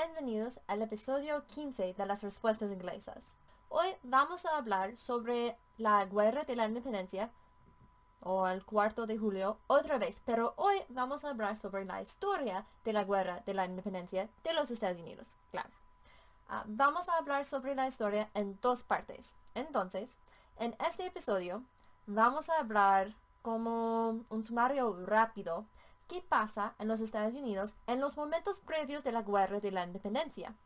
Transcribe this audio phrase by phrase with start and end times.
[0.00, 3.36] bienvenidos al episodio 15 de las respuestas inglesas.
[3.68, 7.30] Hoy vamos a hablar sobre la guerra de la independencia
[8.22, 12.64] o el cuarto de julio otra vez, pero hoy vamos a hablar sobre la historia
[12.82, 15.68] de la guerra de la independencia de los Estados Unidos, claro.
[16.48, 19.34] Ah, vamos a hablar sobre la historia en dos partes.
[19.54, 20.18] Entonces,
[20.56, 21.62] en este episodio
[22.06, 25.66] vamos a hablar como un sumario rápido
[26.10, 29.84] qué pasa en los Estados Unidos en los momentos previos de la guerra de la
[29.84, 30.56] independencia.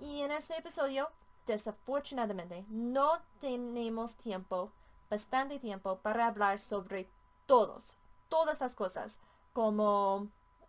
[0.00, 1.08] Y en este episodio,
[1.46, 4.72] desafortunadamente, no tenemos tiempo
[5.08, 7.08] bastante tiempo para hablar sobre
[7.46, 7.98] todos,
[8.28, 9.20] todas las cosas,
[9.52, 10.26] como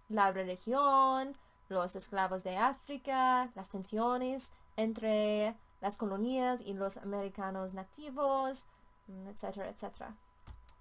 [0.08, 1.36] la religión,
[1.68, 8.66] los esclavos de África, las tensiones entre las colonias y los americanos nativos,
[9.08, 10.16] mm, etcétera, etcétera.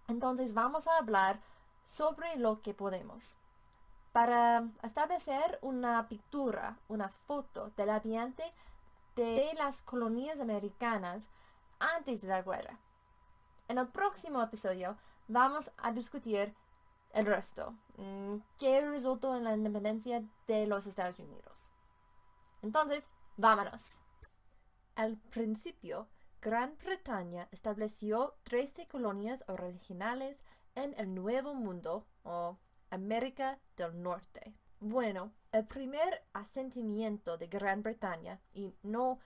[0.09, 1.41] Entonces vamos a hablar
[1.85, 3.37] sobre lo que podemos.
[4.13, 8.43] Para establecer una pintura, una foto del ambiente
[9.17, 11.29] de las colonias americanas
[11.79, 12.79] antes de la guerra.
[13.69, 14.97] En el próximo episodio
[15.29, 16.55] vamos a discutir
[17.13, 21.73] el resto, mm, qué resultó en la independencia de los Estados Unidos.
[22.63, 23.99] Entonces, vámonos.
[24.95, 26.09] Al principio,
[26.41, 30.41] Gran Bretaña estableció 13 colonias originales
[30.75, 32.59] en el Nuevo Mundo o
[32.91, 34.55] América del Norte.
[34.81, 39.19] Bueno, el primer asentimiento de Gran Bretaña, y no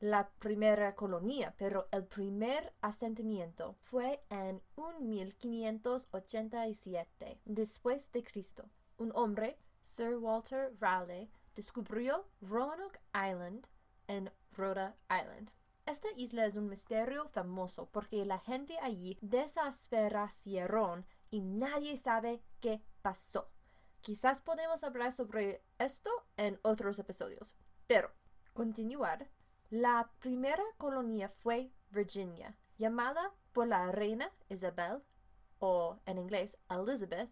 [0.00, 4.62] la primera colonia, pero el primer asentamiento fue en
[5.00, 8.70] 1587 después de Cristo.
[8.96, 13.66] Un hombre, Sir Walter Raleigh, descubrió Roanoke Island
[14.06, 15.50] en Rhode Island.
[15.88, 22.82] Esta isla es un misterio famoso porque la gente allí desesperación y nadie sabe qué
[23.00, 23.50] pasó.
[24.02, 27.56] Quizás podemos hablar sobre esto en otros episodios.
[27.86, 28.12] Pero,
[28.52, 29.30] continuar,
[29.70, 35.02] la primera colonia fue Virginia, llamada por la reina Isabel,
[35.58, 37.30] o en inglés Elizabeth,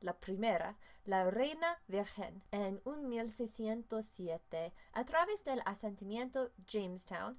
[0.00, 7.38] la primera, la reina virgen, en 1607 a través del asentamiento Jamestown,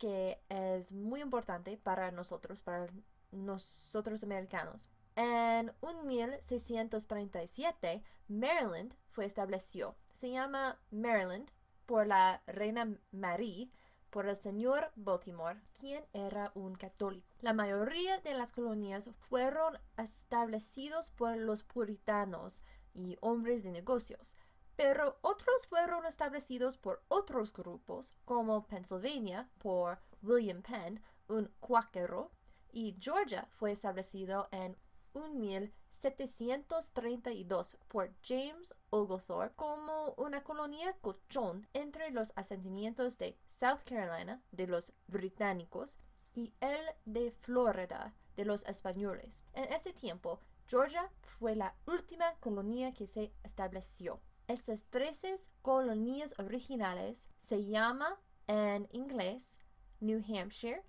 [0.00, 2.88] que es muy importante para nosotros, para
[3.30, 4.90] nosotros americanos.
[5.14, 5.70] En
[6.06, 9.94] 1637, Maryland fue establecido.
[10.14, 11.50] Se llama Maryland
[11.84, 13.70] por la reina Marie
[14.08, 17.26] por el señor Baltimore, quien era un católico.
[17.42, 22.62] La mayoría de las colonias fueron establecidos por los puritanos
[22.94, 24.36] y hombres de negocios,
[24.80, 32.30] pero otros fueron establecidos por otros grupos, como Pennsylvania por William Penn, un cuáquero,
[32.72, 34.78] y Georgia fue establecido en
[35.12, 44.66] 1732 por James Oglethorpe como una colonia colchón entre los asentamientos de South Carolina de
[44.66, 45.98] los británicos
[46.32, 49.44] y el de Florida de los españoles.
[49.52, 54.22] En ese tiempo, Georgia fue la última colonia que se estableció.
[54.50, 58.18] Estas 13 colonias originales se llama
[58.48, 59.58] en inglés
[60.00, 60.82] New Hampshire,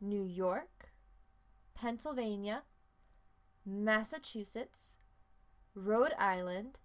[0.00, 0.92] New York,
[1.74, 2.62] Pennsylvania,
[3.64, 4.98] Massachusetts,
[5.74, 6.78] Rhode Island,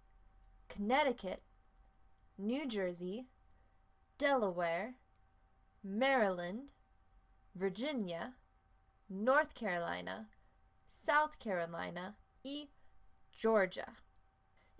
[0.68, 1.40] Connecticut,
[2.36, 3.28] New Jersey,
[4.18, 4.96] Delaware,
[5.84, 6.70] Maryland,
[7.54, 8.34] Virginia,
[9.08, 10.26] North Carolina,
[10.88, 12.70] South Carolina y
[13.30, 14.01] Georgia.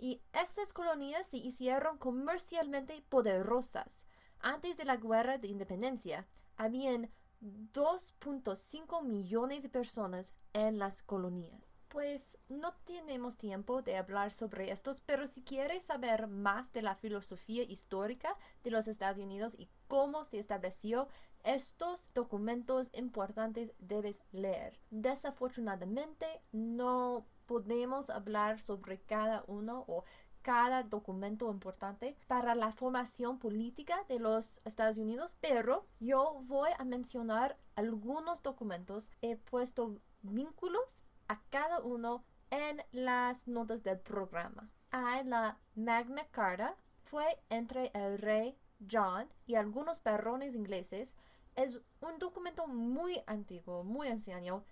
[0.02, 4.04] Y estas colonias se hicieron comercialmente poderosas.
[4.40, 6.26] Antes de la guerra de independencia,
[6.56, 7.08] habían
[7.40, 11.62] 2.5 millones de personas en las colonias.
[11.86, 16.96] Pues no tenemos tiempo de hablar sobre estos, pero si quieres saber más de la
[16.96, 21.06] filosofía histórica de los Estados Unidos y cómo se estableció
[21.44, 24.80] estos documentos importantes debes leer.
[24.90, 30.04] Desafortunadamente no podemos hablar sobre cada uno o
[30.42, 36.84] cada documento importante para la formación política de los Estados Unidos, pero yo voy a
[36.84, 39.10] mencionar algunos documentos.
[39.22, 44.68] He puesto vínculos a cada uno en las notas del programa.
[44.90, 48.56] Hay la Magna Carta, fue entre el rey
[48.90, 51.14] John y algunos perrones ingleses.
[51.54, 54.64] Es un documento muy antiguo, muy anciano.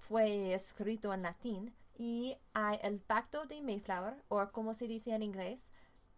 [0.00, 1.74] Fue escrito en latín.
[1.96, 5.70] Y hay el Pacto de Mayflower, o como se dice en inglés,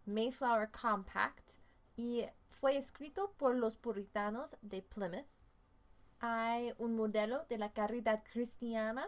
[0.05, 1.59] Mayflower Compact.
[1.95, 5.27] Y fue escrito por los puritanos de Plymouth.
[6.19, 9.07] Hay un modelo de la caridad cristiana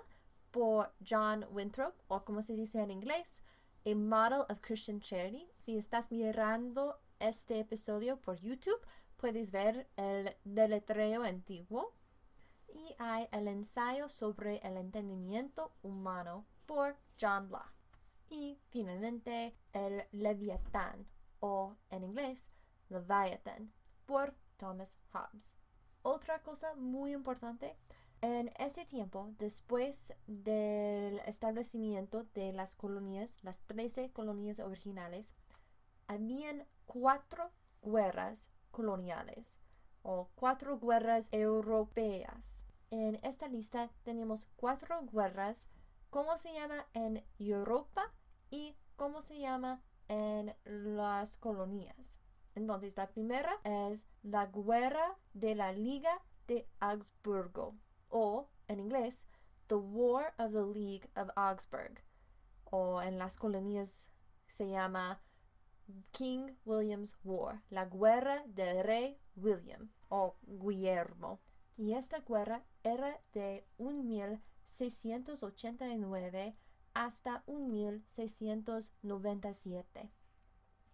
[0.52, 3.42] por John Winthrop, o como se dice en inglés,
[3.86, 5.48] A Model of Christian Charity.
[5.66, 8.80] Si estás mirando este episodio por YouTube,
[9.18, 11.94] puedes ver el deletreo antiguo
[12.74, 17.74] y hay el ensayo sobre el entendimiento humano por John Locke.
[18.30, 21.08] Y finalmente el Leviatán
[21.40, 22.46] o en inglés
[22.90, 23.74] Leviathan
[24.06, 25.58] por Thomas Hobbes.
[26.04, 27.76] Otra cosa muy importante,
[28.22, 35.34] en este tiempo, después del establecimiento de las colonias, las 13 colonias originales,
[36.06, 37.50] habían cuatro
[37.82, 39.58] guerras coloniales
[40.04, 42.64] o cuatro guerras europeas.
[42.92, 45.68] En esta lista tenemos cuatro guerras,
[46.10, 48.14] cómo se llama en Europa
[48.50, 52.20] y cómo se llama en las colonias.
[52.56, 57.78] Entonces, la primera es la guerra de la Liga de Augsburgo
[58.10, 59.24] o en inglés
[59.68, 62.04] The War of the League of Augsburg
[62.72, 64.10] o en las colonias
[64.48, 65.22] se llama
[66.12, 71.40] King William's War, la guerra del rey William o Guillermo.
[71.78, 73.66] Y esta guerra era de
[74.70, 76.56] 1689
[76.94, 80.12] hasta 1697.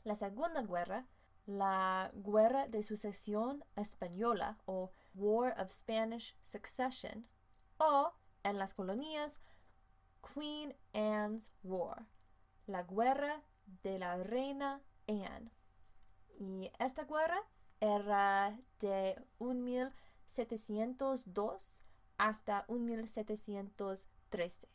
[0.03, 1.05] La segunda guerra,
[1.45, 7.27] la Guerra de Sucesión Española o War of Spanish Succession,
[7.77, 8.13] o
[8.43, 9.41] en las colonias
[10.33, 12.07] Queen Anne's War,
[12.65, 13.43] la Guerra
[13.83, 15.51] de la Reina Anne.
[16.39, 17.39] Y esta guerra
[17.79, 21.84] era de 1702
[22.17, 24.67] hasta 1713.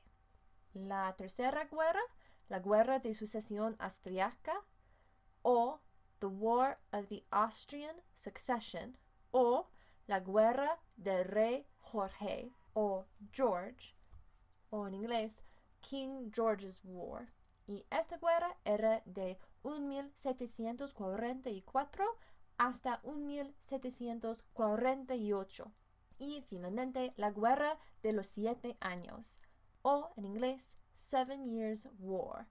[0.75, 2.03] La tercera guerra,
[2.49, 4.65] la Guerra de Sucesión Austriaca,
[5.43, 5.81] o
[6.21, 8.99] The War of the Austrian Succession,
[9.31, 9.69] o
[10.07, 13.97] la Guerra del Rey Jorge, o George,
[14.71, 15.41] o en inglés
[15.81, 17.33] King George's War.
[17.67, 22.05] Y esta guerra era de 1744
[22.59, 25.73] hasta 1748.
[26.21, 29.41] Y finalmente la Guerra de los Siete Años,
[29.81, 32.47] o en inglés Seven Years War,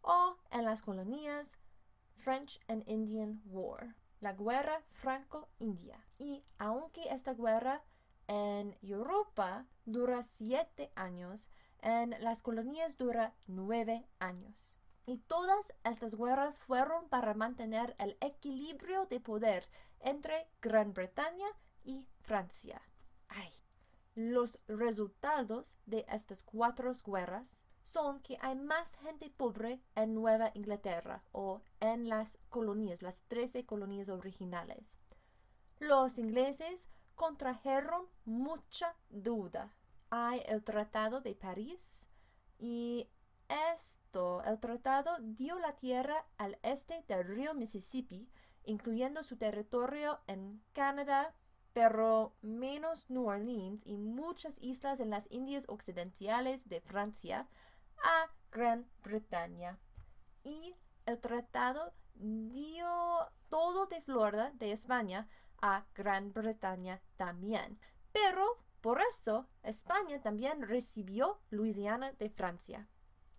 [0.00, 1.56] o en las colonias
[2.16, 6.04] French and Indian War, la guerra franco-india.
[6.18, 7.84] Y aunque esta guerra
[8.26, 11.48] en Europa dura siete años,
[11.80, 14.76] en las colonias dura nueve años.
[15.06, 19.68] Y todas estas guerras fueron para mantener el equilibrio de poder
[20.00, 21.46] entre Gran Bretaña
[21.84, 22.82] y Francia.
[24.14, 31.24] Los resultados de estas cuatro guerras son que hay más gente pobre en Nueva Inglaterra
[31.32, 34.98] o en las colonias, las 13 colonias originales.
[35.78, 39.74] Los ingleses contrajeron mucha duda.
[40.10, 42.06] Hay el Tratado de París
[42.58, 43.08] y
[43.74, 48.30] esto, el tratado dio la tierra al este del río Mississippi,
[48.64, 51.34] incluyendo su territorio en Canadá,
[51.72, 57.48] pero menos New Orleans y muchas islas en las Indias Occidentales de Francia,
[58.02, 59.78] a Gran Bretaña.
[60.44, 60.74] Y
[61.06, 62.88] el tratado dio
[63.48, 65.28] todo de Florida, de España,
[65.60, 67.78] a Gran Bretaña también.
[68.12, 72.88] Pero por eso España también recibió Luisiana de Francia.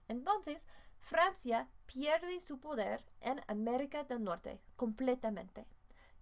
[0.08, 0.66] Entonces,
[1.00, 5.68] Francia pierde su poder en América del Norte completamente.